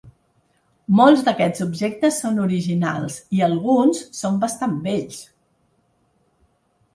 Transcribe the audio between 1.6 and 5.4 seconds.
objectes són originals i alguns són bastant vells.